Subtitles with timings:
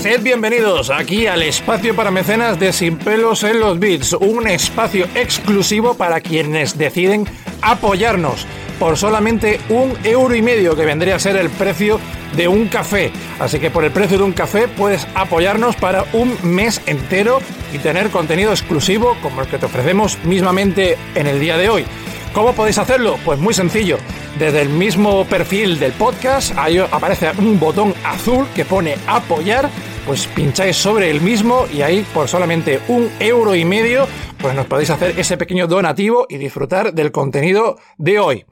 [0.00, 5.06] Sed bienvenidos aquí al espacio para mecenas de Sin pelos en los bits, un espacio
[5.14, 7.26] exclusivo para quienes deciden
[7.60, 8.46] apoyarnos
[8.78, 12.00] por solamente un euro y medio, que vendría a ser el precio
[12.34, 13.12] de un café.
[13.38, 17.40] Así que por el precio de un café puedes apoyarnos para un mes entero
[17.70, 21.84] y tener contenido exclusivo como el que te ofrecemos mismamente en el día de hoy.
[22.32, 23.18] ¿Cómo podéis hacerlo?
[23.24, 23.98] Pues muy sencillo.
[24.38, 29.68] Desde el mismo perfil del podcast, ahí aparece un botón azul que pone apoyar,
[30.10, 34.08] pues pincháis sobre el mismo y ahí por solamente un euro y medio,
[34.40, 38.44] pues nos podéis hacer ese pequeño donativo y disfrutar del contenido de hoy.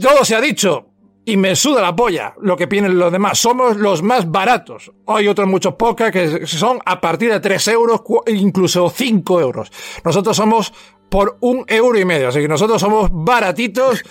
[0.00, 0.86] Todo se ha dicho,
[1.26, 3.38] y me suda la polla lo que piensen los demás.
[3.38, 4.90] Somos los más baratos.
[5.06, 9.70] Hay otros muchos podcasts que son a partir de 3 euros, incluso 5 euros.
[10.02, 10.72] Nosotros somos
[11.08, 12.28] por un euro y medio.
[12.28, 14.02] Así que nosotros somos baratitos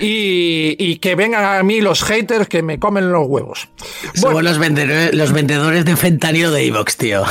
[0.00, 3.68] y, que vengan a mí los haters que me comen los huevos.
[4.14, 7.24] Somos los, vendedores, los vendedores de fentanilo de Evox, tío.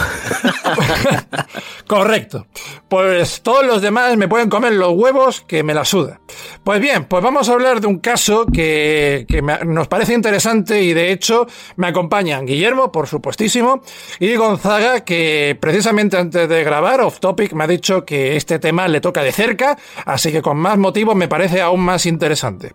[1.87, 2.47] Correcto.
[2.87, 6.19] Pues todos los demás me pueden comer los huevos que me la suda.
[6.63, 9.25] Pues bien, pues vamos a hablar de un caso que,
[9.65, 13.81] nos parece interesante y de hecho me acompañan Guillermo, por supuestísimo,
[14.19, 18.87] y Gonzaga, que precisamente antes de grabar Off Topic me ha dicho que este tema
[18.87, 22.73] le toca de cerca, así que con más motivo me parece aún más interesante.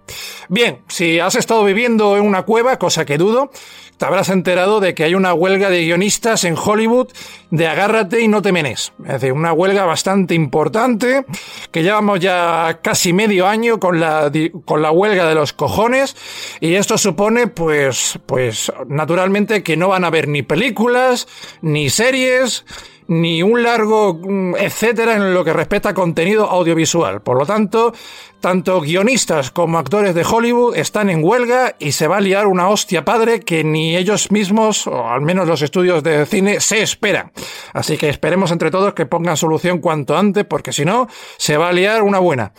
[0.48, 3.50] Bien, si has estado viviendo en una cueva, cosa que dudo,
[3.96, 7.08] te habrás enterado de que hay una huelga de guionistas en Hollywood
[7.50, 8.92] de agárrate y no te menes.
[9.04, 11.26] Es decir, una huelga bastante importante,
[11.72, 14.30] que llevamos ya casi medio año con la,
[14.64, 16.14] con la huelga de los cojones,
[16.60, 21.26] y esto supone, pues, pues, naturalmente que no van a haber ni películas,
[21.60, 22.64] ni series,
[23.10, 27.22] ni un largo mm, etcétera en lo que respecta a contenido audiovisual.
[27.22, 27.92] Por lo tanto,
[28.38, 32.68] tanto guionistas como actores de Hollywood están en huelga y se va a liar una
[32.68, 37.32] hostia padre que ni ellos mismos, o al menos los estudios de cine, se esperan.
[37.74, 41.68] Así que esperemos entre todos que pongan solución cuanto antes, porque si no, se va
[41.68, 42.52] a liar una buena.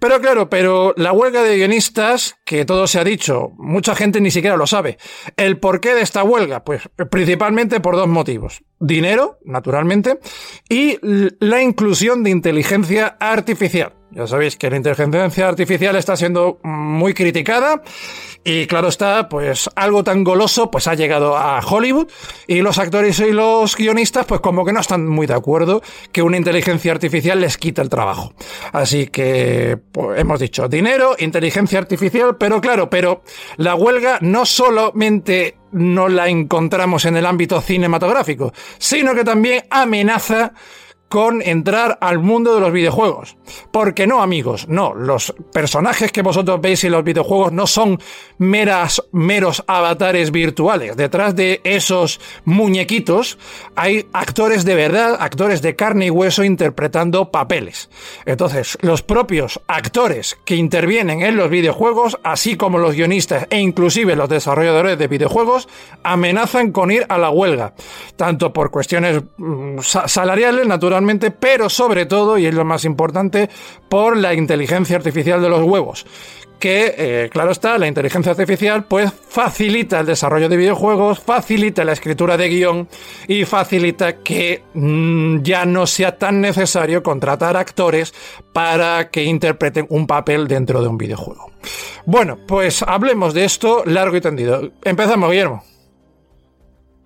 [0.00, 4.32] Pero claro, pero la huelga de guionistas, que todo se ha dicho, mucha gente ni
[4.32, 4.98] siquiera lo sabe.
[5.36, 6.64] ¿El porqué de esta huelga?
[6.64, 8.64] Pues principalmente por dos motivos.
[8.80, 9.91] Dinero, naturalmente,
[10.68, 10.98] y
[11.38, 14.01] la inclusión de inteligencia artificial.
[14.14, 17.82] Ya sabéis que la inteligencia artificial está siendo muy criticada
[18.44, 22.08] y claro está, pues algo tan goloso pues ha llegado a Hollywood
[22.46, 26.22] y los actores y los guionistas pues como que no están muy de acuerdo que
[26.22, 28.34] una inteligencia artificial les quita el trabajo.
[28.72, 33.22] Así que pues, hemos dicho dinero, inteligencia artificial, pero claro, pero
[33.56, 40.52] la huelga no solamente no la encontramos en el ámbito cinematográfico, sino que también amenaza
[41.12, 43.36] con entrar al mundo de los videojuegos.
[43.70, 48.00] Porque no, amigos, no, los personajes que vosotros veis en los videojuegos no son
[48.38, 50.96] meras, meros avatares virtuales.
[50.96, 53.36] Detrás de esos muñequitos
[53.76, 57.90] hay actores de verdad, actores de carne y hueso interpretando papeles.
[58.24, 64.16] Entonces, los propios actores que intervienen en los videojuegos, así como los guionistas e inclusive
[64.16, 65.68] los desarrolladores de videojuegos,
[66.04, 67.74] amenazan con ir a la huelga.
[68.22, 73.50] Tanto por cuestiones mm, salariales, naturalmente, pero sobre todo, y es lo más importante,
[73.88, 76.06] por la inteligencia artificial de los huevos
[76.60, 81.94] que, eh, claro está, la inteligencia artificial pues facilita el desarrollo de videojuegos, facilita la
[81.94, 82.88] escritura de guion
[83.26, 88.14] y facilita que mm, ya no sea tan necesario contratar actores
[88.52, 91.50] para que interpreten un papel dentro de un videojuego.
[92.06, 94.70] Bueno, pues hablemos de esto largo y tendido.
[94.84, 95.64] Empezamos, Guillermo.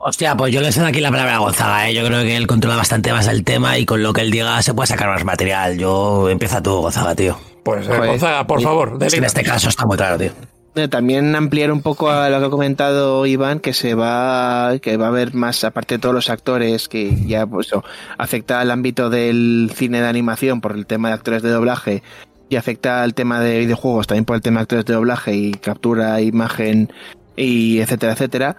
[0.09, 1.94] Hostia, pues yo le cedo aquí la palabra a Gonzaga, ¿eh?
[1.94, 4.62] Yo creo que él controla bastante más el tema y con lo que él diga
[4.62, 5.78] se puede sacar más material.
[5.78, 7.37] Yo empieza tú, Gonzaga, tío.
[7.65, 8.99] Pues eh, Gonzaga, por favor.
[9.00, 10.31] en este caso está muy claro, tío.
[10.77, 14.97] Eh, también ampliar un poco a lo que ha comentado Iván, que se va, que
[14.97, 17.72] va a haber más, aparte de todos los actores, que ya pues
[18.16, 22.04] afecta al ámbito del cine de animación por el tema de actores de doblaje
[22.48, 25.51] y afecta al tema de videojuegos también por el tema de actores de doblaje y
[25.54, 26.92] captura imagen
[27.34, 28.57] y etcétera, etcétera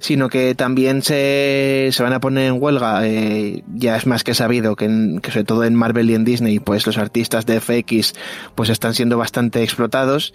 [0.00, 4.34] sino que también se, se van a poner en huelga, eh, ya es más que
[4.34, 8.14] sabido que, que, sobre todo en Marvel y en Disney, pues los artistas de FX
[8.54, 10.32] pues están siendo bastante explotados,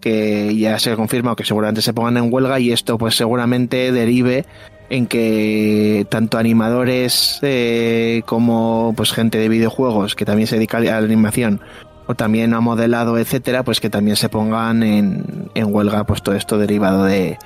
[0.00, 4.44] que ya se confirma que seguramente se pongan en huelga y esto pues seguramente derive
[4.90, 10.82] en que tanto animadores eh, como pues gente de videojuegos que también se dedica a
[10.82, 11.62] la animación
[12.06, 16.34] o también a modelado etcétera pues que también se pongan en, en huelga pues todo
[16.34, 17.38] esto derivado de,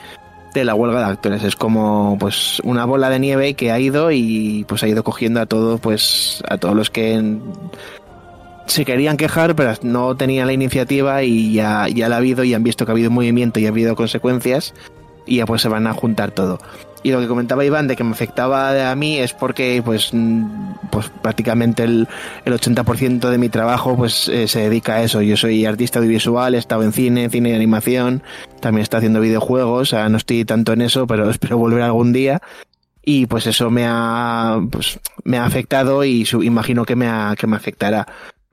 [0.54, 1.42] de la huelga de actores.
[1.44, 5.40] Es como pues una bola de nieve que ha ido y pues ha ido cogiendo
[5.40, 7.38] a todos, pues a todos los que
[8.66, 12.54] se querían quejar, pero no tenían la iniciativa y ya, ya la ha habido y
[12.54, 14.74] han visto que ha habido movimiento y ha habido consecuencias
[15.26, 16.58] y ya pues se van a juntar todo.
[17.08, 20.44] Y lo que comentaba Iván de que me afectaba a mí es porque pues, mm,
[20.90, 22.06] pues prácticamente el,
[22.44, 25.22] el 80% de mi trabajo pues eh, se dedica a eso.
[25.22, 28.22] Yo soy artista audiovisual, he estado en cine, cine y animación,
[28.60, 32.42] también estoy haciendo videojuegos, no estoy tanto en eso, pero espero volver algún día.
[33.02, 37.46] Y pues eso me ha, pues, me ha afectado y imagino que me, ha, que
[37.46, 38.06] me afectará.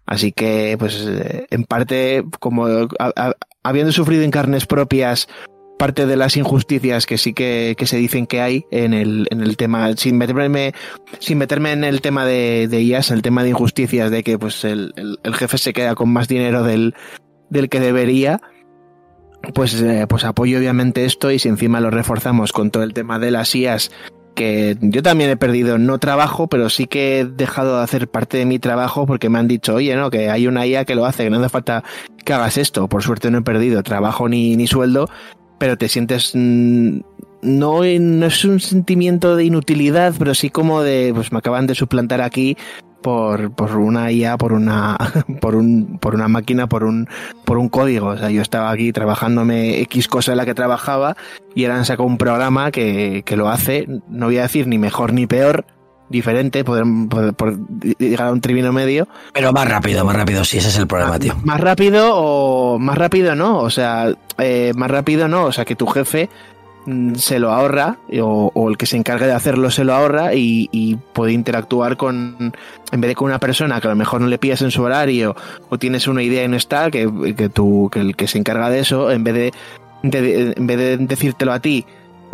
[0.05, 2.67] Así que, pues, eh, en parte, como
[3.63, 5.27] habiendo sufrido en carnes propias
[5.77, 9.41] parte de las injusticias que sí que, que, se dicen que hay en el, en
[9.41, 10.73] el tema, sin meterme,
[11.19, 14.63] sin meterme en el tema de, de IAS, el tema de injusticias, de que pues
[14.63, 16.95] el, el, el jefe se queda con más dinero del,
[17.49, 18.41] del que debería,
[19.53, 23.19] pues, eh, pues apoyo obviamente esto y si encima lo reforzamos con todo el tema
[23.19, 23.91] de las IAS
[24.35, 28.37] que yo también he perdido no trabajo, pero sí que he dejado de hacer parte
[28.37, 31.05] de mi trabajo porque me han dicho, oye, no, que hay una IA que lo
[31.05, 31.83] hace, que no hace falta
[32.23, 32.87] que hagas esto.
[32.87, 35.09] Por suerte no he perdido trabajo ni, ni sueldo,
[35.57, 41.31] pero te sientes no, no es un sentimiento de inutilidad, pero sí como de, pues
[41.31, 42.57] me acaban de suplantar aquí
[43.05, 44.97] por, por una IA, por una,
[45.41, 47.07] por un, por una máquina, por un,
[47.45, 48.07] por un código.
[48.07, 51.15] O sea, yo estaba aquí trabajándome X cosa en la que trabajaba
[51.53, 55.13] y han sacado un programa que, que lo hace, no voy a decir ni mejor
[55.13, 55.65] ni peor,
[56.09, 57.57] diferente, poder, poder, poder,
[57.97, 59.07] llegar a un tribino medio.
[59.33, 61.35] Pero más rápido, más rápido, sí, ese es el problema, tío.
[61.43, 65.75] Más rápido o más rápido no, o sea, eh, más rápido no, o sea, que
[65.75, 66.29] tu jefe
[66.85, 70.35] mm, se lo ahorra o, o, el que se encargue de hacerlo se lo ahorra
[70.35, 72.53] y, y, puede interactuar con
[72.91, 74.83] en vez de con una persona que a lo mejor no le pillas en su
[74.83, 75.35] horario
[75.69, 78.69] o tienes una idea y no está que, que tú que el que se encarga
[78.69, 79.53] de eso en vez de,
[80.03, 81.85] de en vez de decírtelo a ti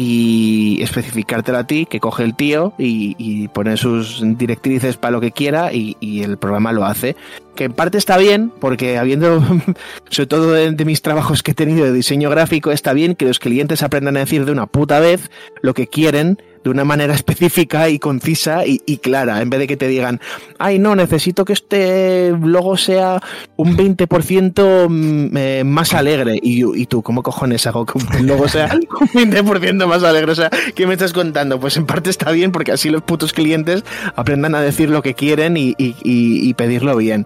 [0.03, 5.31] y especificártelo a ti, que coge el tío y, pone sus directrices para lo que
[5.31, 7.15] quiera y, el programa lo hace.
[7.55, 9.43] Que en parte está bien, porque habiendo,
[10.09, 13.37] sobre todo de, mis trabajos que he tenido de diseño gráfico, está bien que los
[13.37, 15.29] clientes aprendan a decir de una puta vez
[15.61, 19.77] lo que quieren de una manera específica y concisa y, clara, en vez de que
[19.77, 20.19] te digan,
[20.59, 23.21] ay no, necesito que este logo sea
[23.57, 26.39] un 20% eh, más alegre.
[26.41, 28.69] Y, y, tú, ¿cómo cojones hago que un logo sea
[29.13, 30.31] un 20% más alegre?
[30.31, 31.59] O sea, ¿qué me estás contando?
[31.59, 33.83] Pues en parte está bien porque así los putos clientes
[34.15, 37.25] aprendan a decir lo que quieren y, y pedirlo bien.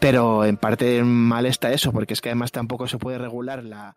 [0.00, 3.96] Pero en parte mal está eso, porque es que además tampoco se puede regular la,